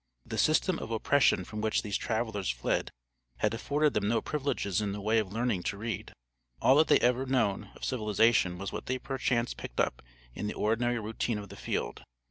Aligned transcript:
The 0.25 0.39
system 0.39 0.79
of 0.79 0.89
oppression 0.89 1.43
from 1.45 1.61
which 1.61 1.83
these 1.83 1.95
travelers 1.95 2.49
fled 2.49 2.89
had 3.37 3.53
afforded 3.53 3.93
them 3.93 4.07
no 4.07 4.19
privileges 4.19 4.81
in 4.81 4.93
the 4.93 4.99
way 4.99 5.19
of 5.19 5.31
learning 5.31 5.61
to 5.69 5.77
read. 5.77 6.11
All 6.59 6.75
that 6.77 6.87
they 6.87 6.95
had 6.95 7.03
ever 7.03 7.27
known 7.27 7.69
of 7.75 7.85
civilization 7.85 8.57
was 8.57 8.71
what 8.71 8.87
they 8.87 8.97
perchance 8.97 9.53
picked 9.53 9.79
up 9.79 10.01
in 10.33 10.47
the 10.47 10.55
ordinary 10.55 10.97
routine 10.99 11.37
of 11.37 11.49
the 11.49 11.55
field. 11.55 12.03